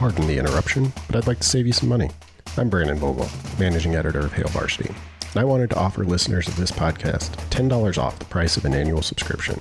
Pardon 0.00 0.26
the 0.26 0.38
interruption, 0.38 0.92
but 1.06 1.16
I'd 1.16 1.26
like 1.26 1.40
to 1.40 1.48
save 1.48 1.66
you 1.66 1.72
some 1.72 1.88
money. 1.88 2.10
I'm 2.56 2.70
Brandon 2.70 2.96
Vogel, 2.96 3.28
managing 3.58 3.94
editor 3.94 4.20
of 4.20 4.32
Hail 4.32 4.48
Varsity, 4.48 4.88
and 4.88 5.36
I 5.36 5.44
wanted 5.44 5.70
to 5.70 5.78
offer 5.78 6.04
listeners 6.04 6.48
of 6.48 6.56
this 6.56 6.70
podcast 6.70 7.30
$10 7.50 7.98
off 7.98 8.18
the 8.18 8.24
price 8.24 8.56
of 8.56 8.64
an 8.64 8.74
annual 8.74 9.02
subscription. 9.02 9.60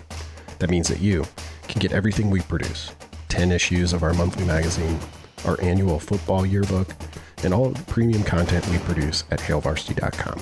That 0.60 0.70
means 0.70 0.88
that 0.88 1.02
you 1.02 1.26
can 1.68 1.80
get 1.80 1.92
everything 1.92 2.30
we 2.30 2.42
produce 2.42 2.92
10 3.30 3.52
issues 3.52 3.94
of 3.94 4.02
our 4.02 4.14
monthly 4.14 4.46
magazine, 4.46 4.98
our 5.46 5.62
annual 5.62 6.00
football 6.00 6.46
yearbook, 6.46 6.96
and 7.44 7.54
all 7.54 7.68
of 7.68 7.76
the 7.76 7.92
premium 7.92 8.24
content 8.24 8.68
we 8.70 8.78
produce 8.80 9.24
at 9.32 9.40
hailvarsity.com. 9.40 10.42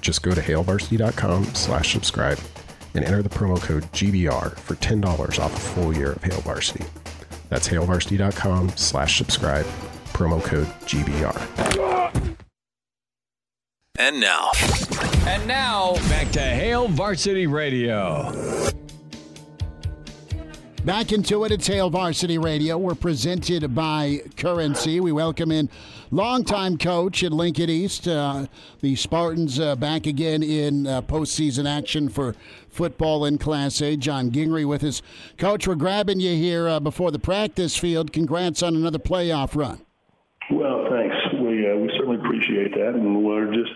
Just 0.00 0.22
go 0.22 0.32
to 0.34 0.40
hailvarsity.com 0.40 1.44
slash 1.54 1.92
subscribe 1.92 2.38
and 2.94 3.04
enter 3.04 3.22
the 3.22 3.28
promo 3.28 3.60
code 3.60 3.84
GBR 3.92 4.56
for 4.58 4.74
$10 4.76 5.38
off 5.38 5.56
a 5.56 5.60
full 5.74 5.96
year 5.96 6.12
of 6.12 6.22
Hail 6.22 6.40
Varsity. 6.42 6.84
That's 7.52 7.68
hailvarsity.com 7.68 8.70
slash 8.76 9.18
subscribe, 9.18 9.66
promo 10.14 10.42
code 10.42 10.68
GBR. 10.86 11.36
And 13.98 14.18
now, 14.18 14.52
And 15.26 15.46
now, 15.46 15.92
back 16.08 16.30
to 16.30 16.40
Hail 16.40 16.88
Varsity 16.88 17.46
Radio. 17.46 18.71
Back 20.84 21.12
into 21.12 21.44
it, 21.44 21.52
it's 21.52 21.68
Hail 21.68 21.90
Varsity 21.90 22.38
Radio. 22.38 22.76
We're 22.76 22.96
presented 22.96 23.72
by 23.72 24.22
Currency. 24.36 24.98
We 24.98 25.12
welcome 25.12 25.52
in 25.52 25.70
longtime 26.10 26.76
coach 26.76 27.22
at 27.22 27.32
Lincoln 27.32 27.70
East. 27.70 28.08
Uh, 28.08 28.46
the 28.80 28.96
Spartans 28.96 29.60
uh, 29.60 29.76
back 29.76 30.06
again 30.06 30.42
in 30.42 30.88
uh, 30.88 31.02
postseason 31.02 31.70
action 31.70 32.08
for 32.08 32.34
football 32.68 33.24
in 33.24 33.38
Class 33.38 33.80
A. 33.80 33.96
John 33.96 34.32
Gingery 34.32 34.64
with 34.64 34.82
us. 34.82 35.02
Coach, 35.38 35.68
we're 35.68 35.76
grabbing 35.76 36.18
you 36.18 36.34
here 36.34 36.66
uh, 36.66 36.80
before 36.80 37.12
the 37.12 37.20
practice 37.20 37.76
field. 37.76 38.12
Congrats 38.12 38.60
on 38.60 38.74
another 38.74 38.98
playoff 38.98 39.54
run. 39.54 39.80
Well, 40.50 40.88
thanks. 40.90 41.14
We 41.34 41.70
uh, 41.70 41.76
we 41.76 41.90
certainly 41.96 42.16
appreciate 42.16 42.74
that, 42.74 42.94
and 42.96 43.24
we're 43.24 43.54
just 43.54 43.70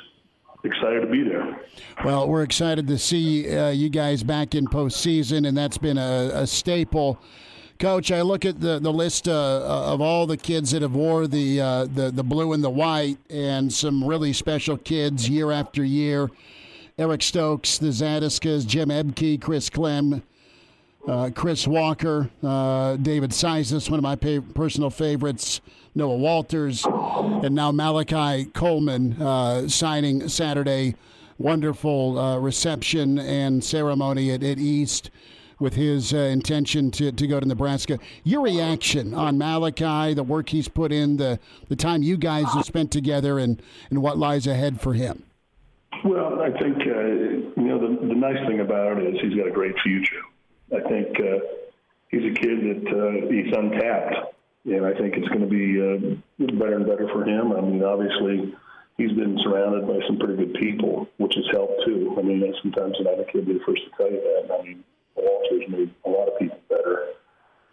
excited 0.64 1.00
to 1.00 1.06
be 1.06 1.22
there. 1.22 1.60
Well, 2.04 2.28
we're 2.28 2.42
excited 2.42 2.86
to 2.88 2.98
see 2.98 3.56
uh, 3.56 3.70
you 3.70 3.88
guys 3.88 4.22
back 4.22 4.54
in 4.54 4.66
postseason, 4.66 5.46
and 5.46 5.56
that's 5.56 5.78
been 5.78 5.98
a, 5.98 6.30
a 6.34 6.46
staple. 6.46 7.18
Coach, 7.78 8.10
I 8.10 8.22
look 8.22 8.44
at 8.46 8.60
the, 8.60 8.78
the 8.78 8.92
list 8.92 9.28
uh, 9.28 9.32
of 9.32 10.00
all 10.00 10.26
the 10.26 10.36
kids 10.36 10.70
that 10.70 10.82
have 10.82 10.94
wore 10.94 11.26
the, 11.26 11.60
uh, 11.60 11.84
the 11.84 12.10
the 12.10 12.24
blue 12.24 12.52
and 12.54 12.64
the 12.64 12.70
white, 12.70 13.18
and 13.28 13.70
some 13.72 14.02
really 14.02 14.32
special 14.32 14.76
kids 14.78 15.28
year 15.28 15.52
after 15.52 15.84
year. 15.84 16.30
Eric 16.98 17.22
Stokes, 17.22 17.76
the 17.76 17.88
Zadiskas, 17.88 18.66
Jim 18.66 18.88
Ebke, 18.88 19.38
Chris 19.38 19.68
Clem, 19.68 20.22
uh, 21.08 21.30
Chris 21.34 21.66
Walker, 21.66 22.30
uh, 22.42 22.96
David 22.96 23.32
Sizes, 23.32 23.90
one 23.90 23.98
of 23.98 24.02
my 24.02 24.16
pa- 24.16 24.44
personal 24.54 24.90
favorites, 24.90 25.60
Noah 25.94 26.16
Walters, 26.16 26.84
and 26.84 27.54
now 27.54 27.70
Malachi 27.72 28.46
Coleman 28.46 29.20
uh, 29.20 29.68
signing 29.68 30.28
Saturday. 30.28 30.94
Wonderful 31.38 32.18
uh, 32.18 32.38
reception 32.38 33.18
and 33.18 33.62
ceremony 33.62 34.30
at, 34.30 34.42
at 34.42 34.58
East 34.58 35.10
with 35.58 35.74
his 35.74 36.12
uh, 36.12 36.16
intention 36.16 36.90
to, 36.92 37.12
to 37.12 37.26
go 37.26 37.40
to 37.40 37.46
Nebraska. 37.46 37.98
Your 38.24 38.42
reaction 38.42 39.14
on 39.14 39.38
Malachi, 39.38 40.14
the 40.14 40.22
work 40.22 40.48
he's 40.48 40.68
put 40.68 40.92
in, 40.92 41.18
the, 41.18 41.38
the 41.68 41.76
time 41.76 42.02
you 42.02 42.16
guys 42.16 42.46
have 42.54 42.64
spent 42.64 42.90
together, 42.90 43.38
and, 43.38 43.60
and 43.90 44.02
what 44.02 44.18
lies 44.18 44.46
ahead 44.46 44.80
for 44.80 44.94
him? 44.94 45.24
Well, 46.04 46.40
I 46.40 46.50
think 46.58 46.76
uh, 46.78 47.06
you 47.56 47.68
know 47.68 47.78
the, 47.80 48.06
the 48.06 48.14
nice 48.14 48.46
thing 48.46 48.60
about 48.60 48.98
it 48.98 49.14
is 49.14 49.20
he's 49.22 49.34
got 49.34 49.46
a 49.46 49.50
great 49.50 49.74
future. 49.82 50.20
I 50.74 50.80
think 50.88 51.20
uh, 51.20 51.38
he's 52.10 52.24
a 52.24 52.34
kid 52.34 52.58
that 52.64 52.84
uh, 52.90 53.30
he's 53.30 53.52
untapped, 53.54 54.34
and 54.64 54.84
I 54.84 54.94
think 54.94 55.16
it's 55.16 55.28
going 55.28 55.40
to 55.40 55.46
be 55.46 55.78
uh, 55.78 56.46
better 56.58 56.76
and 56.76 56.86
better 56.86 57.08
for 57.12 57.24
him. 57.24 57.52
I 57.52 57.60
mean, 57.60 57.82
obviously, 57.82 58.54
he's 58.98 59.12
been 59.12 59.38
surrounded 59.42 59.86
by 59.86 60.00
some 60.06 60.18
pretty 60.18 60.36
good 60.36 60.54
people, 60.54 61.08
which 61.18 61.34
has 61.34 61.44
helped 61.52 61.84
too. 61.86 62.16
I 62.18 62.22
mean, 62.22 62.52
sometimes 62.62 62.96
I 63.00 63.16
think 63.16 63.46
be 63.46 63.52
the 63.54 63.60
first 63.66 63.82
to 63.84 63.90
tell 63.96 64.10
you 64.10 64.20
that. 64.20 64.58
I 64.58 64.62
mean, 64.62 64.84
Walter's 65.14 65.68
made 65.68 65.94
a 66.04 66.10
lot 66.10 66.28
of 66.28 66.38
people 66.38 66.58
better. 66.68 67.06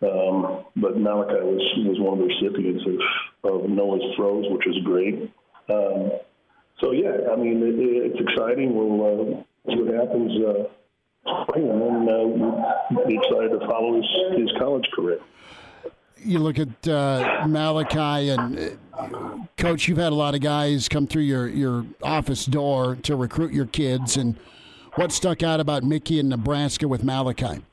Um, 0.04 0.66
but 0.76 0.98
Malachi 0.98 1.40
was 1.42 1.64
was 1.88 2.00
one 2.00 2.20
of 2.20 2.20
the 2.20 2.34
recipients 2.34 2.84
of, 3.44 3.64
of 3.64 3.70
Noah's 3.70 4.04
throws, 4.16 4.46
which 4.50 4.66
was 4.66 4.78
great. 4.84 5.32
Um, 5.70 6.12
so 6.82 6.92
yeah, 6.92 7.32
I 7.32 7.36
mean 7.38 7.64
it, 7.64 8.12
it's 8.12 8.20
exciting. 8.20 8.76
We'll 8.76 9.00
uh, 9.00 9.44
see 9.72 9.82
what 9.82 9.94
happens 9.94 10.32
uh, 10.44 10.64
spring, 11.26 11.70
and 11.70 11.82
then 11.82 12.10
uh, 12.10 12.24
we'll 12.92 13.08
be 13.08 13.16
excited 13.16 13.60
to 13.60 13.66
follow 13.68 13.96
his, 13.96 14.06
his 14.38 14.52
college 14.58 14.86
career. 14.94 15.20
you 16.18 16.40
look 16.40 16.60
at 16.60 16.88
uh, 16.88 17.46
Malachi 17.48 18.30
and 18.30 18.78
uh, 18.94 19.38
coach. 19.58 19.88
You've 19.88 19.98
had 19.98 20.12
a 20.12 20.16
lot 20.16 20.36
of 20.36 20.42
guys 20.42 20.90
come 20.90 21.08
through 21.08 21.24
your 21.24 21.48
your 21.48 21.86
office 22.02 22.46
door 22.46 22.96
to 23.04 23.16
recruit 23.16 23.54
your 23.54 23.66
kids, 23.68 24.18
and 24.18 24.36
what 24.96 25.12
stuck 25.12 25.44
out 25.44 25.60
about 25.60 25.84
Mickey 25.84 26.20
in 26.20 26.30
Nebraska 26.30 26.88
with 26.88 27.04
Malachi? 27.04 27.64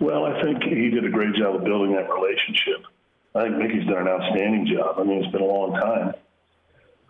Well, 0.00 0.24
I 0.24 0.42
think 0.42 0.62
he 0.64 0.90
did 0.90 1.04
a 1.04 1.10
great 1.10 1.34
job 1.34 1.56
of 1.56 1.64
building 1.64 1.92
that 1.92 2.12
relationship. 2.12 2.86
I 3.34 3.44
think 3.44 3.56
Mickey's 3.56 3.86
done 3.86 4.06
an 4.06 4.08
outstanding 4.08 4.66
job. 4.66 4.96
I 4.98 5.04
mean, 5.04 5.22
it's 5.22 5.32
been 5.32 5.42
a 5.42 5.44
long 5.44 5.72
time 5.72 6.14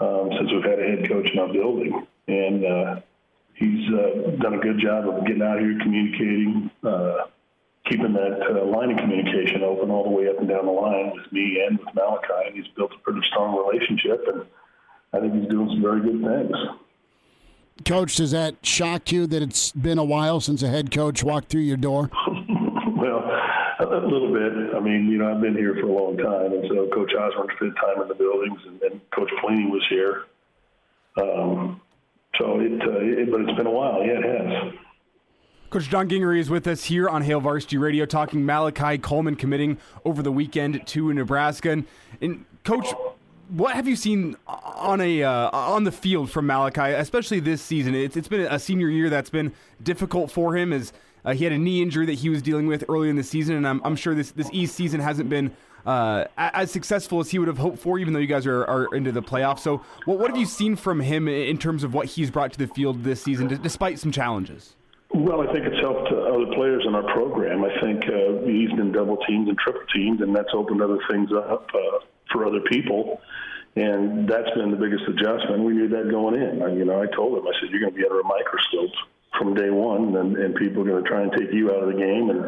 um, 0.01 0.31
since 0.39 0.53
we've 0.53 0.63
had 0.63 0.79
a 0.79 0.83
head 0.83 1.09
coach 1.09 1.29
in 1.33 1.39
our 1.39 1.53
building, 1.53 2.07
and 2.29 2.65
uh, 2.65 3.01
he's 3.55 3.89
uh, 3.93 4.31
done 4.41 4.55
a 4.55 4.59
good 4.59 4.81
job 4.81 5.09
of 5.09 5.27
getting 5.27 5.43
out 5.43 5.61
here, 5.61 5.79
communicating, 5.83 6.71
uh, 6.85 7.27
keeping 7.89 8.13
that 8.13 8.41
uh, 8.51 8.65
line 8.65 8.91
of 8.93 8.99
communication 8.99 9.63
open 9.63 9.91
all 9.91 10.05
the 10.05 10.11
way 10.11 10.29
up 10.29 10.39
and 10.39 10.49
down 10.49 10.67
the 10.67 10.73
line 10.73 11.13
with 11.15 11.31
me 11.33 11.63
and 11.67 11.79
with 11.79 11.95
Malachi. 11.95 12.47
And 12.47 12.57
he's 12.57 12.73
built 12.77 12.93
a 12.93 12.99
pretty 12.99 13.21
strong 13.31 13.57
relationship, 13.57 14.25
and 14.33 14.47
I 15.13 15.21
think 15.21 15.35
he's 15.41 15.51
doing 15.51 15.69
some 15.69 15.83
very 15.83 16.01
good 16.01 16.23
things. 16.23 16.57
Coach, 17.85 18.17
does 18.17 18.31
that 18.31 18.65
shock 18.65 19.11
you 19.11 19.27
that 19.27 19.43
it's 19.43 19.73
been 19.73 19.99
a 19.99 20.05
while 20.05 20.41
since 20.41 20.63
a 20.63 20.69
head 20.69 20.91
coach 20.91 21.23
walked 21.25 21.49
through 21.49 21.63
your 21.63 21.77
door? 21.77 22.11
Well, 22.95 23.19
a 23.81 24.07
little 24.07 24.33
bit. 24.33 24.77
I 24.77 24.79
mean, 24.79 25.09
you 25.11 25.19
know, 25.19 25.35
I've 25.35 25.41
been 25.41 25.57
here 25.57 25.75
for 25.75 25.89
a 25.89 25.93
long 25.93 26.17
time, 26.17 26.53
and 26.53 26.65
so 26.69 26.87
Coach 26.95 27.11
Osborne 27.19 27.49
spent 27.57 27.75
time 27.75 28.01
in 28.01 28.07
the 28.07 28.15
buildings, 28.15 28.61
and 28.65 28.79
then 28.79 29.01
Coach 29.13 29.29
Pelini 29.43 29.69
was 29.69 29.85
here. 29.91 30.27
Um, 31.21 31.82
so 32.39 32.61
it, 32.61 32.73
uh, 32.83 32.99
it, 33.01 33.31
but 33.31 33.41
it's 33.43 33.57
been 33.57 33.67
a 33.67 33.71
while. 33.71 34.05
Yeah, 34.05 34.19
it 34.19 34.25
has. 34.25 34.75
Coach 35.71 35.89
John 35.89 36.07
Gingery 36.09 36.39
is 36.39 36.51
with 36.51 36.67
us 36.67 36.85
here 36.85 37.09
on 37.09 37.23
Hail 37.23 37.41
Varsity 37.41 37.79
Radio 37.79 38.05
talking 38.05 38.45
Malachi 38.45 38.99
Coleman 38.99 39.37
committing 39.37 39.79
over 40.05 40.23
the 40.23 40.33
weekend 40.33 40.87
to 40.89 41.15
Nebraska. 41.15 41.71
And, 41.71 41.87
and 42.21 42.45
Coach, 42.63 42.93
what 43.49 43.75
have 43.75 43.89
you 43.89 43.97
seen 43.97 44.37
on 44.47 45.01
a 45.01 45.23
uh, 45.23 45.51
on 45.51 45.85
the 45.85 45.93
field 45.93 46.31
from 46.31 46.47
Malachi, 46.47 46.93
especially 46.93 47.41
this 47.41 47.63
season? 47.63 47.95
It's, 47.95 48.17
it's 48.17 48.29
been 48.29 48.43
a 48.43 48.59
senior 48.59 48.89
year 48.89 49.09
that's 49.09 49.31
been 49.31 49.53
difficult 49.83 50.31
for 50.31 50.57
him 50.57 50.75
as 50.75 50.93
uh, 51.25 51.33
he 51.33 51.45
had 51.45 51.53
a 51.53 51.59
knee 51.59 51.81
injury 51.81 52.07
that 52.07 52.15
he 52.15 52.29
was 52.29 52.43
dealing 52.43 52.67
with 52.67 52.85
early 52.89 53.09
in 53.09 53.17
the 53.17 53.23
season, 53.23 53.57
and 53.57 53.67
I'm, 53.67 53.81
I'm 53.85 53.97
sure 53.97 54.15
this, 54.15 54.33
this 54.33 54.51
East 54.53 54.75
season 54.75 55.01
hasn't 55.01 55.29
been 55.29 55.55
uh, 55.87 56.25
as 56.37 56.71
successful 56.71 57.21
as 57.21 57.31
he 57.31 57.39
would 57.39 57.49
have 57.49 57.59
hoped 57.59 57.79
for, 57.79 57.99
even 57.99 58.13
though 58.13 58.21
you 58.21 58.27
guys 58.27 58.47
are, 58.47 58.65
are 58.65 58.95
into 58.95 59.13
the 59.13 59.23
playoffs. 59.23 59.61
So, 59.61 59.83
what, 60.05 60.19
what 60.19 60.31
have 60.31 60.39
you 60.39 60.47
seen 60.47 60.77
from 60.77 61.01
him 61.01 61.29
in 61.29 61.59
terms 61.59 61.85
of 61.85 61.95
what 61.95 62.07
he's 62.07 62.31
brought 62.31 62.53
to 62.53 62.59
the 62.59 62.69
field 62.69 63.05
this 63.05 63.23
season, 63.23 63.49
despite 63.63 63.99
some 63.99 64.13
challenges? 64.13 64.77
Well, 65.15 65.43
I 65.43 65.53
think 65.53 65.67
it's 65.67 65.81
helped 65.81 66.11
other 66.11 66.47
players 66.55 66.85
in 66.87 66.95
our 66.95 67.03
program. 67.13 67.65
I 67.65 67.81
think 67.81 68.05
uh, 68.09 68.47
he's 68.47 68.73
been 68.73 68.93
double 68.93 69.19
teamed 69.29 69.49
and 69.49 69.59
triple 69.59 69.83
teamed, 69.95 70.23
and 70.23 70.35
that's 70.35 70.49
opened 70.55 70.81
other 70.81 70.99
things 71.11 71.31
up 71.33 71.69
uh, 71.75 71.99
for 72.33 72.47
other 72.47 72.61
people. 72.61 73.21
And 73.77 74.29
that's 74.29 74.51
been 74.55 74.71
the 74.71 74.77
biggest 74.77 75.05
adjustment. 75.09 75.65
We 75.65 75.75
knew 75.75 75.89
that 75.89 76.11
going 76.11 76.41
in. 76.41 76.63
I, 76.63 76.73
you 76.75 76.85
know, 76.85 77.03
I 77.03 77.07
told 77.15 77.39
him, 77.39 77.47
I 77.47 77.53
said, 77.61 77.71
you're 77.71 77.81
going 77.81 77.93
to 77.93 77.99
be 77.99 78.05
under 78.05 78.21
a 78.21 78.25
microscope 78.25 78.91
from 79.39 79.55
day 79.55 79.71
one, 79.71 80.17
and, 80.17 80.37
and 80.37 80.55
people 80.55 80.83
are 80.83 80.85
going 80.85 81.03
to 81.03 81.09
try 81.09 81.23
and 81.23 81.33
take 81.33 81.53
you 81.53 81.71
out 81.71 81.83
of 81.83 81.93
the 81.93 81.99
game, 81.99 82.31
and 82.31 82.45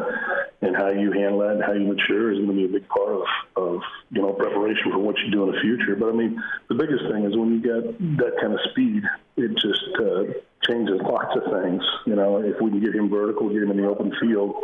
and 0.65 0.75
how 0.75 0.89
you 0.89 1.11
handle 1.11 1.39
that 1.39 1.51
and 1.51 1.63
how 1.63 1.73
you 1.73 1.85
mature 1.85 2.31
is 2.31 2.39
going 2.39 2.49
to 2.49 2.55
be 2.55 2.65
a 2.65 2.79
big 2.79 2.87
part 2.89 3.13
of, 3.13 3.21
of 3.55 3.81
you 4.09 4.21
know 4.21 4.33
preparation 4.33 4.91
for 4.91 4.99
what 4.99 5.15
you 5.19 5.31
do 5.31 5.47
in 5.47 5.51
the 5.53 5.61
future. 5.61 5.95
But 5.95 6.09
I 6.09 6.13
mean, 6.13 6.41
the 6.69 6.75
biggest 6.75 7.03
thing 7.11 7.23
is 7.25 7.37
when 7.37 7.53
you 7.53 7.61
get 7.61 8.17
that 8.17 8.33
kind 8.41 8.53
of 8.53 8.59
speed, 8.71 9.03
it 9.37 9.51
just 9.61 9.85
uh, 9.99 10.33
changes 10.67 10.99
lots 11.03 11.35
of 11.35 11.61
things. 11.61 11.83
You 12.05 12.15
know, 12.15 12.41
if 12.41 12.59
we 12.61 12.71
can 12.71 12.79
get 12.79 12.95
him 12.95 13.09
vertical, 13.09 13.49
get 13.49 13.61
him 13.61 13.71
in 13.71 13.77
the 13.77 13.87
open 13.87 14.11
field, 14.19 14.55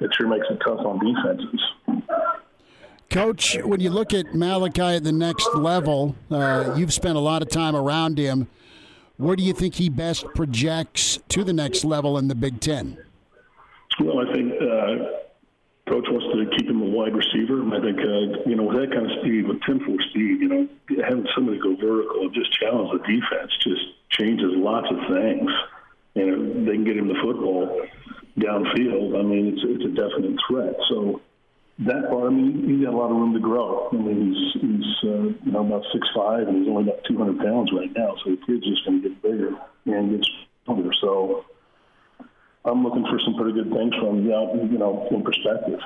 it 0.00 0.10
sure 0.16 0.28
makes 0.28 0.46
it 0.50 0.58
tough 0.64 0.84
on 0.84 1.00
defenses. 1.00 2.04
Coach, 3.10 3.56
when 3.64 3.80
you 3.80 3.88
look 3.88 4.12
at 4.12 4.34
Malachi 4.34 4.82
at 4.82 5.04
the 5.04 5.12
next 5.12 5.48
level, 5.54 6.14
uh, 6.30 6.74
you've 6.76 6.92
spent 6.92 7.16
a 7.16 7.20
lot 7.20 7.40
of 7.40 7.48
time 7.48 7.74
around 7.74 8.18
him. 8.18 8.48
Where 9.16 9.34
do 9.34 9.42
you 9.42 9.54
think 9.54 9.76
he 9.76 9.88
best 9.88 10.26
projects 10.34 11.18
to 11.30 11.42
the 11.42 11.54
next 11.54 11.84
level 11.84 12.18
in 12.18 12.28
the 12.28 12.34
Big 12.34 12.60
Ten? 12.60 12.98
Well, 13.98 14.20
I 14.20 14.32
think 14.32 14.52
uh, 14.62 15.18
coach 15.88 16.06
wants 16.08 16.26
to 16.30 16.56
keep 16.56 16.68
him 16.68 16.82
a 16.82 16.90
wide 16.90 17.16
receiver. 17.16 17.60
And 17.60 17.74
I 17.74 17.80
think, 17.80 17.98
uh, 17.98 18.48
you 18.48 18.56
know, 18.56 18.64
with 18.64 18.76
that 18.76 18.92
kind 18.92 19.10
of 19.10 19.18
speed, 19.20 19.48
with 19.48 19.60
10 19.62 19.80
4 19.84 19.96
speed, 20.10 20.40
you 20.40 20.48
know, 20.48 20.68
having 21.04 21.26
somebody 21.34 21.58
go 21.58 21.74
vertical 21.76 22.28
just 22.30 22.52
challenge 22.52 22.92
the 22.92 23.00
defense 23.08 23.52
just 23.64 23.84
changes 24.10 24.52
lots 24.56 24.88
of 24.90 24.98
things. 25.08 25.50
And 26.14 26.66
they 26.66 26.72
can 26.72 26.84
get 26.84 26.96
him 26.96 27.08
the 27.08 27.18
football 27.22 27.86
downfield. 28.38 29.18
I 29.18 29.22
mean, 29.22 29.54
it's, 29.54 29.62
it's 29.64 29.84
a 29.84 29.92
definite 29.94 30.38
threat. 30.48 30.74
So 30.88 31.20
that 31.80 32.10
part, 32.10 32.26
I 32.26 32.34
mean, 32.34 32.68
he's 32.68 32.84
got 32.84 32.94
a 32.94 32.96
lot 32.96 33.10
of 33.10 33.16
room 33.16 33.34
to 33.34 33.40
grow. 33.40 33.88
I 33.92 33.96
mean, 33.96 34.34
he's, 34.34 34.60
he's 34.60 34.90
uh, 35.04 35.30
you 35.46 35.52
know, 35.52 35.66
about 35.66 35.84
six 35.92 36.06
five, 36.14 36.48
and 36.48 36.58
he's 36.58 36.68
only 36.68 36.90
about 36.90 37.04
200 37.04 37.38
pounds 37.38 37.70
right 37.72 37.90
now. 37.96 38.16
So 38.24 38.30
the 38.30 38.40
kid's 38.46 38.66
just 38.66 38.84
going 38.84 39.02
to 39.02 39.08
get 39.08 39.22
bigger 39.22 39.54
and 39.86 40.10
get 40.10 40.26
stronger. 40.64 40.90
So 41.00 41.44
I'm 42.68 42.84
looking 42.84 43.04
for 43.04 43.18
some 43.24 43.34
pretty 43.34 43.52
good 43.52 43.72
things 43.72 43.94
from 43.96 44.24
you 44.24 44.78
know 44.78 45.08
in 45.10 45.22
perspective. 45.22 45.80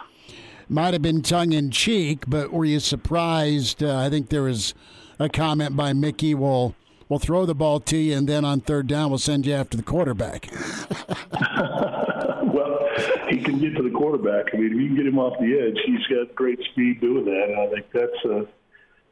Might 0.69 0.93
have 0.94 1.02
been 1.02 1.23
tongue 1.23 1.52
in 1.52 1.70
cheek, 1.70 2.25
but 2.26 2.52
were 2.52 2.64
you 2.64 2.81
surprised? 2.81 3.82
Uh, 3.82 3.99
I 3.99 4.08
think 4.08 4.29
there 4.29 4.43
was 4.43 4.75
a 5.19 5.29
comment 5.29 5.76
by 5.76 5.93
Mickey. 5.93 6.34
We'll 6.34 6.75
we'll 7.08 7.19
throw 7.19 7.44
the 7.46 7.55
ball 7.55 7.81
to 7.81 7.96
you, 7.96 8.17
and 8.17 8.29
then 8.29 8.44
on 8.44 8.61
third 8.61 8.87
down, 8.87 9.11
we'll 9.11 9.19
send 9.19 9.46
you 9.46 9.55
after 9.55 9.76
the 9.76 9.82
quarterback. 9.82 10.50
well, 12.52 12.88
he 13.29 13.38
can 13.38 13.58
get 13.58 13.76
to 13.76 13.82
the 13.82 13.93
quarterback. 13.94 14.55
I 14.55 14.56
mean, 14.56 14.73
if 14.73 14.81
you 14.81 14.87
can 14.88 14.96
get 14.96 15.06
him 15.06 15.19
off 15.19 15.38
the 15.38 15.58
edge, 15.58 15.79
he's 15.84 16.06
got 16.06 16.34
great 16.34 16.61
speed 16.73 17.00
doing 17.00 17.25
that, 17.25 17.49
and 17.50 17.61
I 17.61 17.67
think 17.69 17.87
that's 17.93 18.25
uh, 18.25 18.44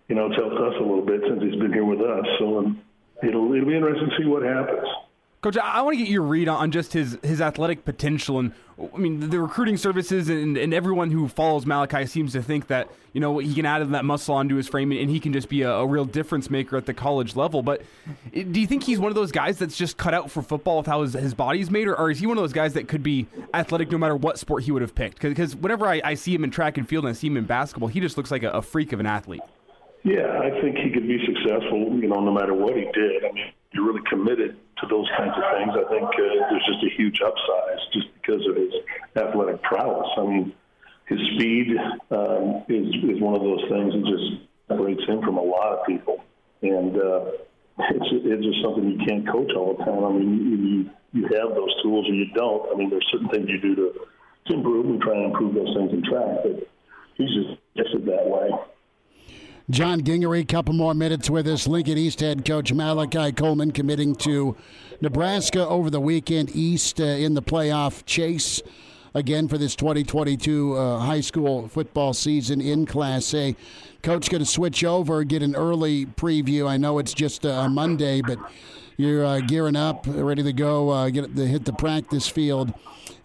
you 0.09 0.15
know 0.15 0.27
it's 0.27 0.37
helped 0.37 0.57
us 0.57 0.75
a 0.79 0.83
little 0.83 1.05
bit 1.05 1.21
since 1.29 1.43
he's 1.43 1.61
been 1.61 1.73
here 1.73 1.85
with 1.85 2.01
us. 2.01 2.27
So 2.39 2.59
um, 2.59 2.81
it'll 3.23 3.53
it'll 3.53 3.69
be 3.69 3.77
interesting 3.77 4.09
to 4.11 4.17
see 4.17 4.27
what 4.27 4.43
happens. 4.43 4.89
Coach, 5.43 5.57
I 5.57 5.81
want 5.81 5.97
to 5.97 6.05
get 6.05 6.11
your 6.11 6.21
read 6.21 6.49
on 6.49 6.71
just 6.71 6.93
his, 6.93 7.17
his 7.23 7.41
athletic 7.41 7.87
potential. 7.87 8.39
And 8.39 8.53
I 8.79 8.99
mean, 8.99 9.31
the 9.31 9.41
recruiting 9.41 9.79
services 9.79 10.29
and, 10.29 10.55
and 10.59 10.75
everyone 10.75 11.11
who 11.11 11.29
follows 11.29 11.65
Malachi 11.65 12.05
seems 12.05 12.33
to 12.35 12.43
think 12.43 12.67
that, 12.67 12.91
you 13.15 13.23
know, 13.23 13.39
he 13.39 13.55
can 13.55 13.65
add 13.65 13.89
that 13.91 14.05
muscle 14.05 14.35
onto 14.35 14.57
his 14.57 14.69
frame 14.69 14.93
and 14.93 15.09
he 15.09 15.19
can 15.19 15.33
just 15.33 15.49
be 15.49 15.63
a, 15.63 15.71
a, 15.71 15.87
real 15.87 16.05
difference 16.05 16.51
maker 16.51 16.77
at 16.77 16.85
the 16.85 16.93
college 16.93 17.37
level. 17.37 17.63
But 17.63 17.81
do 18.35 18.61
you 18.61 18.67
think 18.67 18.83
he's 18.83 18.99
one 18.99 19.11
of 19.11 19.15
those 19.15 19.33
guys 19.33 19.59
that's 19.59 19.79
just 19.79 19.97
cut 19.97 20.13
out 20.13 20.31
for 20.31 20.43
football 20.43 20.77
with 20.77 20.87
how 20.87 21.01
his, 21.01 21.15
his 21.15 21.33
body's 21.33 21.71
made? 21.71 21.89
Or, 21.89 21.97
or 21.99 22.11
is 22.11 22.19
he 22.19 22.27
one 22.27 22.37
of 22.37 22.43
those 22.43 22.53
guys 22.53 22.75
that 22.75 22.87
could 22.87 23.03
be 23.03 23.27
athletic 23.55 23.91
no 23.91 23.97
matter 23.97 24.17
what 24.17 24.39
sport 24.39 24.65
he 24.65 24.73
would 24.73 24.83
have 24.83 24.95
picked? 24.95 25.23
Because 25.23 25.57
whenever 25.57 25.87
I, 25.87 26.03
I, 26.05 26.15
see 26.15 26.35
him 26.35 26.45
in 26.45 26.51
track 26.51 26.77
and 26.77 26.87
field 26.87 27.05
and 27.07 27.13
I 27.13 27.15
see 27.15 27.29
him 27.29 27.39
in 27.39 27.45
basketball, 27.45 27.89
he 27.89 28.01
just 28.01 28.19
looks 28.19 28.31
like 28.31 28.43
a, 28.43 28.51
a 28.51 28.61
freak 28.61 28.93
of 28.93 29.01
an 29.01 29.07
athlete. 29.07 29.41
Yeah, 30.03 30.39
I 30.39 30.61
think 30.61 30.77
he 30.77 30.91
could 30.91 31.09
be 31.09 31.19
successful, 31.25 31.99
you 31.99 32.09
know, 32.09 32.21
no 32.21 32.33
matter 32.33 32.53
what 32.53 32.77
he 32.77 32.85
did. 32.93 33.25
I 33.25 33.33
mean, 33.33 33.53
you're 33.73 33.87
really 33.87 34.03
committed 34.09 34.57
to 34.81 34.87
those 34.89 35.09
kinds 35.17 35.37
of 35.37 35.45
things. 35.57 35.73
I 35.77 35.85
think 35.89 36.09
uh, 36.09 36.49
there's 36.51 36.67
just 36.67 36.83
a 36.85 36.93
huge 36.97 37.21
upside 37.21 37.79
just 37.93 38.09
because 38.21 38.43
of 38.49 38.57
his 38.57 38.73
athletic 39.17 39.63
prowess. 39.63 40.09
I 40.17 40.23
mean, 40.25 40.53
his 41.07 41.19
speed 41.35 41.77
um, 42.11 42.65
is 42.69 42.89
is 43.05 43.21
one 43.21 43.35
of 43.35 43.43
those 43.43 43.65
things 43.69 43.93
that 43.93 44.05
just 44.07 44.47
separates 44.69 45.05
him 45.07 45.21
from 45.23 45.37
a 45.37 45.43
lot 45.43 45.79
of 45.79 45.87
people, 45.87 46.25
and 46.63 46.97
uh, 46.97 47.37
it's 47.91 48.09
it's 48.13 48.45
just 48.45 48.63
something 48.63 48.89
you 48.89 49.01
can't 49.07 49.27
coach 49.29 49.51
all 49.57 49.77
the 49.77 49.85
time. 49.85 50.05
I 50.05 50.13
mean, 50.13 50.31
you 50.47 50.91
you 51.13 51.23
have 51.37 51.55
those 51.55 51.75
tools 51.83 52.09
or 52.09 52.15
you 52.15 52.27
don't. 52.35 52.73
I 52.73 52.77
mean, 52.77 52.91
there's 52.91 53.07
certain 53.11 53.29
things 53.29 53.49
you 53.49 53.61
do 53.61 53.75
to 53.75 53.93
to 54.47 54.55
improve. 54.55 54.87
We 54.87 54.99
try 54.99 55.15
and 55.15 55.27
improve 55.27 55.55
those 55.55 55.75
things 55.77 55.93
in 55.93 56.03
track, 56.09 56.47
but 56.47 56.69
he's 57.17 57.35
just 57.35 57.61
gifted 57.77 58.07
that 58.07 58.27
way. 58.27 58.49
John 59.71 60.03
Gingery, 60.03 60.45
couple 60.45 60.75
more 60.75 60.95
minutes 60.95 61.31
with 61.31 61.47
us. 61.47 61.69
Lincoln 61.69 61.97
East 61.97 62.19
head 62.19 62.45
coach 62.45 62.73
Malachi 62.73 63.31
Coleman 63.31 63.71
committing 63.71 64.17
to 64.17 64.57
Nebraska 65.01 65.65
over 65.65 65.91
the 65.91 66.01
weekend. 66.01 66.57
East 66.57 67.01
uh, 67.01 67.05
in 67.05 67.35
the 67.35 67.43
playoff 67.43 68.05
chase 68.05 68.61
again 69.15 69.47
for 69.47 69.59
this 69.59 69.77
2022 69.77 70.75
uh, 70.75 70.99
high 70.99 71.21
school 71.21 71.69
football 71.69 72.13
season 72.13 72.61
in 72.61 72.85
Class 72.85 73.33
A. 73.33 73.55
Coach 74.03 74.29
going 74.29 74.43
to 74.43 74.47
switch 74.47 74.83
over, 74.83 75.23
get 75.23 75.41
an 75.41 75.55
early 75.55 76.05
preview. 76.05 76.67
I 76.67 76.77
know 76.77 76.99
it's 76.99 77.15
just 77.15 77.45
a 77.45 77.69
Monday, 77.69 78.23
but 78.23 78.39
you're 78.97 79.25
uh, 79.25 79.41
gearing 79.41 79.77
up, 79.77 80.05
ready 80.09 80.43
to 80.43 80.53
go, 80.53 80.91
uh, 80.91 81.11
get 81.11 81.37
the, 81.37 81.47
hit 81.47 81.65
the 81.65 81.73
practice 81.73 82.27
field. 82.27 82.75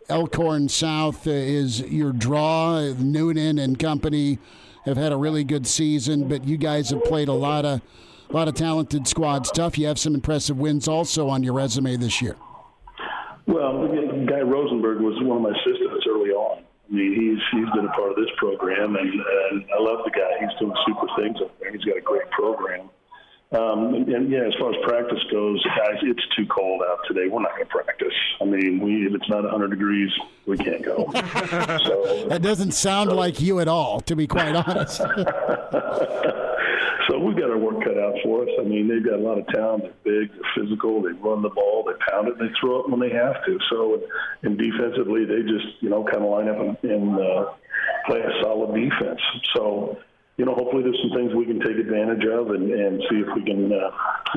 Elkhorn 0.10 0.70
South 0.70 1.26
uh, 1.26 1.32
is 1.32 1.80
your 1.82 2.12
draw. 2.12 2.82
Noonan 3.00 3.58
and 3.58 3.80
company 3.80 4.38
have 4.86 4.98
had 4.98 5.12
a 5.12 5.18
really 5.18 5.44
good 5.44 5.66
season, 5.68 6.28
but 6.28 6.46
you 6.46 6.58
guys 6.58 6.90
have 6.90 7.04
played 7.04 7.28
a 7.28 7.34
lot 7.34 7.66
of 7.66 7.82
a 8.30 8.34
lot 8.34 8.48
of 8.48 8.56
talented 8.56 9.08
squads. 9.08 9.52
Tough. 9.52 9.78
You 9.78 9.88
have 9.88 10.00
some 10.00 10.16
impressive 10.16 10.58
wins 10.58 10.88
also 10.88 11.30
on 11.30 11.44
your 11.44 11.54
resume 11.54 11.96
this 11.98 12.22
year. 12.22 12.36
Well, 13.46 13.88
Guy 14.26 14.42
Rosenberg 14.42 15.02
was 15.02 15.16
one 15.22 15.38
of 15.38 15.44
my 15.44 15.52
assistants 15.52 16.06
early 16.10 16.32
on. 16.32 16.64
I 16.90 16.94
mean, 16.94 17.14
he's 17.14 17.42
he's 17.52 17.70
been 17.74 17.86
a 17.86 17.94
part 17.94 18.12
of 18.12 18.16
this 18.16 18.30
program, 18.38 18.96
and, 18.96 19.10
and 19.10 19.66
I 19.76 19.82
love 19.82 20.00
the 20.06 20.12
guy. 20.12 20.30
He's 20.40 20.58
doing 20.60 20.74
super 20.86 21.08
things 21.18 21.38
up 21.42 21.58
there. 21.60 21.72
He's 21.72 21.84
got 21.84 21.98
a 21.98 22.02
great 22.02 22.30
program. 22.32 22.90
Um, 23.52 23.94
and, 23.94 24.10
and, 24.10 24.32
yeah, 24.32 24.42
as 24.48 24.54
far 24.60 24.72
as 24.72 24.76
practice 24.84 25.24
goes, 25.32 25.64
guys, 25.64 25.98
it's 26.02 26.24
too 26.36 26.48
cold 26.48 26.82
out 26.90 27.00
today. 27.08 27.28
We're 27.28 27.42
not 27.42 27.52
going 27.52 27.66
to 27.66 27.70
practice. 27.70 28.14
I 28.42 28.46
mean, 28.46 28.80
we 28.80 29.06
if 29.06 29.14
it's 29.14 29.30
not 29.30 29.44
100 29.44 29.70
degrees, 29.70 30.10
we 30.48 30.58
can't 30.58 30.84
go. 30.84 31.10
so 31.14 32.26
that 32.28 32.42
doesn't 32.42 32.72
sound 32.72 33.12
so. 33.12 33.16
like 33.16 33.40
you 33.40 33.60
at 33.60 33.68
all, 33.68 34.02
to 34.02 34.16
be 34.16 34.26
quite 34.26 34.56
honest. 34.68 34.98
so 37.08 37.20
we've 37.20 37.38
got 37.38 37.52
our 37.52 37.58
work 37.60 37.84
cut 37.84 38.00
out 38.00 38.16
for 38.24 38.44
us. 38.44 38.50
I 38.60 38.64
mean, 38.64 38.88
they've 38.88 39.06
got 39.06 39.20
a 39.20 39.24
lot 39.24 39.38
of 39.38 39.48
talent. 39.50 39.84
They're 39.84 40.22
big, 40.22 40.32
they're 40.34 40.52
physical. 40.64 41.04
They 41.04 41.12
run 41.12 41.44
the 41.44 41.50
ball, 41.50 41.84
they 41.84 41.94
pound 42.12 42.28
it, 42.28 42.40
they 42.40 42.50
throw 42.60 42.80
it 42.80 42.90
when 42.90 43.00
they 43.00 43.12
have 43.12 43.46
to. 43.46 43.60
So, 43.70 44.02
and 44.42 44.58
defensively, 44.58 45.24
they 45.24 45.44
just 45.44 45.82
you 45.82 45.90
know 45.90 46.04
kind 46.04 46.24
of 46.24 46.32
line 46.32 46.50
up 46.50 46.60
and, 46.60 46.78
and 46.92 47.20
uh, 47.20 47.52
play 48.08 48.22
a 48.22 48.42
solid 48.42 48.74
defense. 48.74 49.22
So 49.56 50.00
you 50.38 50.46
know, 50.46 50.54
hopefully 50.54 50.84
there's 50.84 51.00
some 51.02 51.18
things 51.18 51.34
we 51.34 51.46
can 51.46 51.60
take 51.60 51.78
advantage 51.78 52.26
of 52.26 52.50
and, 52.50 52.72
and 52.72 53.02
see 53.10 53.18
if 53.18 53.28
we 53.36 53.44
can 53.44 53.72
uh, 53.72 53.90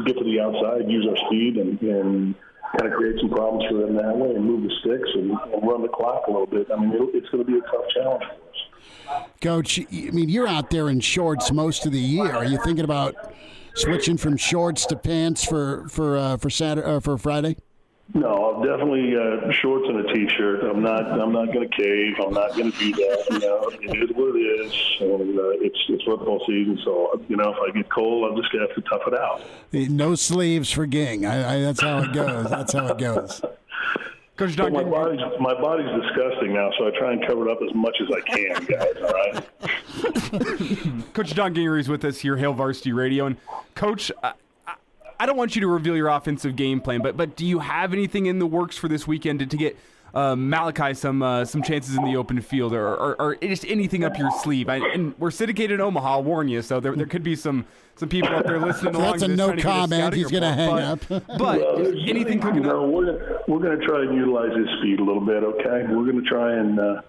get 0.06 0.16
to 0.16 0.24
the 0.24 0.40
outside, 0.40 0.88
use 0.88 1.06
our 1.08 1.16
speed, 1.26 1.56
and, 1.56 1.80
and 1.82 2.34
kind 2.76 2.92
of 2.92 2.96
create 2.96 3.18
some 3.20 3.30
problems 3.30 3.64
for 3.68 3.78
them 3.78 3.96
that 3.96 4.16
way 4.16 4.34
and 4.34 4.44
move 4.44 4.62
the 4.62 4.74
sticks 4.80 5.08
and, 5.14 5.30
and 5.30 5.66
run 5.66 5.82
the 5.82 5.88
clock 5.88 6.26
a 6.28 6.30
little 6.30 6.46
bit. 6.46 6.68
I 6.70 6.78
mean, 6.78 6.92
it's 7.14 7.28
going 7.30 7.44
to 7.44 7.50
be 7.50 7.58
a 7.58 7.62
tough 7.62 7.88
challenge 7.94 8.24
for 8.24 8.32
us. 8.32 9.28
Coach, 9.40 9.80
I 9.80 10.10
mean, 10.10 10.28
you're 10.28 10.46
out 10.46 10.70
there 10.70 10.88
in 10.88 11.00
shorts 11.00 11.50
most 11.50 11.86
of 11.86 11.92
the 11.92 12.00
year. 12.00 12.32
Are 12.32 12.44
you 12.44 12.58
thinking 12.62 12.84
about 12.84 13.34
switching 13.74 14.16
from 14.16 14.36
shorts 14.36 14.86
to 14.86 14.96
pants 14.96 15.44
for 15.44 15.88
for 15.88 16.16
uh, 16.16 16.36
for 16.36 16.50
Saturday 16.50 16.86
uh, 16.86 17.00
for 17.00 17.16
Friday? 17.16 17.56
No, 18.14 18.28
I'll 18.28 18.62
definitely 18.64 19.14
uh, 19.16 19.52
shorts 19.52 19.84
and 19.86 19.98
a 19.98 20.14
t-shirt. 20.14 20.64
I'm 20.64 20.82
not. 20.82 21.04
I'm 21.04 21.30
not 21.30 21.52
going 21.52 21.68
to 21.68 21.76
cave. 21.76 22.14
I'm 22.24 22.32
not 22.32 22.56
going 22.56 22.72
to 22.72 22.78
do 22.78 22.92
that. 22.92 23.26
You 23.30 23.38
know, 23.38 23.68
it 23.68 24.10
is 24.10 24.16
what 24.16 24.34
it 24.34 24.38
is, 24.38 24.72
and 25.00 25.38
uh, 25.38 25.50
it's 25.60 25.78
it's 25.90 26.04
football 26.04 26.42
season. 26.46 26.78
So 26.84 27.20
you 27.28 27.36
know, 27.36 27.52
if 27.52 27.58
I 27.58 27.70
get 27.76 27.90
cold, 27.90 28.30
I'm 28.30 28.36
just 28.40 28.50
going 28.50 28.66
to 28.66 28.74
have 28.74 28.82
to 28.82 28.88
tough 28.88 29.02
it 29.06 29.12
out. 29.14 29.42
No 29.90 30.14
sleeves 30.14 30.70
for 30.70 30.86
Ging. 30.86 31.26
I, 31.26 31.56
I, 31.56 31.60
that's 31.60 31.82
how 31.82 31.98
it 31.98 32.14
goes. 32.14 32.48
That's 32.48 32.72
how 32.72 32.86
it 32.86 32.96
goes. 32.98 33.42
Coach 34.38 34.56
Doug, 34.56 34.72
my 34.72 34.84
body's 34.84 35.20
my 35.40 35.60
body's 35.60 35.90
disgusting 36.00 36.54
now, 36.54 36.70
so 36.78 36.86
I 36.86 36.92
try 36.96 37.12
and 37.12 37.26
cover 37.26 37.46
it 37.48 37.52
up 37.52 37.58
as 37.60 37.74
much 37.74 37.96
as 38.00 38.08
I 38.10 38.20
can, 38.20 38.64
guys. 38.64 38.96
All 39.02 39.12
right. 39.12 39.44
Coach 41.12 41.34
Don 41.34 41.52
Gingery 41.54 41.80
is 41.80 41.88
with 41.88 42.04
us 42.04 42.20
here, 42.20 42.36
Hail 42.36 42.52
Varsity 42.54 42.92
Radio, 42.92 43.26
and 43.26 43.36
Coach. 43.74 44.12
I 45.20 45.26
don't 45.26 45.36
want 45.36 45.54
you 45.56 45.60
to 45.62 45.66
reveal 45.66 45.96
your 45.96 46.08
offensive 46.08 46.54
game 46.56 46.80
plan, 46.80 47.02
but 47.02 47.16
but 47.16 47.36
do 47.36 47.44
you 47.44 47.58
have 47.58 47.92
anything 47.92 48.26
in 48.26 48.38
the 48.38 48.46
works 48.46 48.76
for 48.76 48.88
this 48.88 49.06
weekend 49.06 49.40
to, 49.40 49.46
to 49.46 49.56
get 49.56 49.76
uh, 50.14 50.36
Malachi 50.36 50.94
some 50.94 51.22
uh, 51.22 51.44
some 51.44 51.62
chances 51.62 51.96
in 51.96 52.04
the 52.04 52.16
open 52.16 52.40
field, 52.40 52.72
or, 52.72 52.94
or, 52.94 53.20
or, 53.20 53.36
just 53.36 53.64
anything 53.66 54.04
up 54.04 54.18
your 54.18 54.30
sleeve? 54.42 54.68
I, 54.68 54.76
and 54.76 55.18
we're 55.18 55.30
syndicated 55.30 55.74
in 55.74 55.80
Omaha, 55.80 56.12
I'll 56.12 56.24
warn 56.24 56.48
you, 56.48 56.62
so 56.62 56.80
there, 56.80 56.94
there 56.94 57.06
could 57.06 57.22
be 57.22 57.36
some 57.36 57.66
some 57.96 58.08
people 58.08 58.30
out 58.30 58.46
there 58.46 58.60
listening 58.60 58.94
so 58.94 59.00
along. 59.00 59.18
That's 59.18 59.22
a 59.24 59.28
no 59.28 59.56
comment. 59.56 60.14
He's 60.14 60.30
going 60.30 60.42
to 60.42 60.52
hang 60.52 60.70
but, 60.70 60.82
up. 60.82 61.26
but 61.38 61.60
well, 61.60 61.86
anything 62.08 62.40
cooking 62.40 62.62
you 62.62 62.68
know, 62.68 62.84
up? 62.84 62.90
We're, 62.90 63.40
we're 63.48 63.58
going 63.58 63.78
to 63.78 63.86
try 63.86 64.02
and 64.02 64.14
utilize 64.14 64.56
his 64.56 64.68
speed 64.78 65.00
a 65.00 65.04
little 65.04 65.24
bit. 65.24 65.42
Okay, 65.42 65.86
we're 65.88 66.04
going 66.04 66.22
to 66.22 66.28
try 66.28 66.54
and. 66.54 66.78
Uh, 66.78 67.02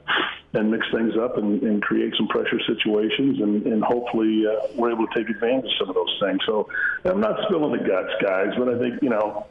and 0.54 0.72
mix 0.72 0.84
things 0.92 1.14
up 1.22 1.38
and, 1.38 1.62
and 1.62 1.80
create 1.84 2.12
some 2.18 2.28
pressure 2.28 2.60
situations, 2.66 3.40
and, 3.40 3.68
and 3.68 3.84
hopefully 3.84 4.46
uh, 4.48 4.68
we're 4.76 4.92
able 4.92 5.06
to 5.06 5.14
take 5.16 5.30
advantage 5.30 5.66
of 5.66 5.72
some 5.78 5.90
of 5.90 5.96
those 5.96 6.18
things. 6.20 6.40
So 6.48 6.68
I'm 7.06 7.22
not 7.22 7.40
spilling 7.46 7.72
the 7.72 7.88
guts, 7.88 8.10
guys, 8.20 8.54
but 8.58 8.68
I 8.68 8.80
think 8.80 9.02
you 9.04 9.10
know, 9.10 9.46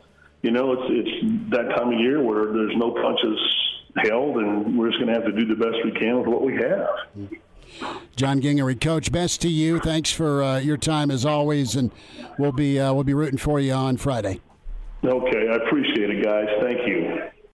you 0.48 0.54
know, 0.54 0.72
it's 0.72 0.82
it's 0.88 1.50
that 1.50 1.76
time 1.76 1.92
of 1.92 2.00
year 2.00 2.22
where 2.22 2.46
there's 2.46 2.74
no 2.78 2.92
punches 2.92 3.38
held, 4.02 4.38
and 4.38 4.78
we're 4.78 4.88
just 4.88 4.98
going 4.98 5.12
to 5.12 5.20
have 5.20 5.26
to 5.26 5.38
do 5.38 5.44
the 5.44 5.54
best 5.54 5.76
we 5.84 5.92
can 5.92 6.20
with 6.20 6.26
what 6.26 6.42
we 6.42 6.54
have. 6.54 7.98
John 8.16 8.40
Gingery, 8.40 8.74
coach, 8.74 9.12
best 9.12 9.42
to 9.42 9.48
you. 9.50 9.78
Thanks 9.78 10.10
for 10.10 10.42
uh, 10.42 10.58
your 10.58 10.78
time 10.78 11.10
as 11.10 11.26
always, 11.26 11.76
and 11.76 11.90
we'll 12.38 12.52
be 12.52 12.80
uh, 12.80 12.94
we'll 12.94 13.04
be 13.04 13.12
rooting 13.12 13.36
for 13.36 13.60
you 13.60 13.74
on 13.74 13.98
Friday. 13.98 14.40
Okay, 15.04 15.48
I 15.50 15.56
appreciate 15.56 16.08
it, 16.08 16.24
guys. 16.24 16.46
Thank 16.62 16.88
you. 16.88 17.17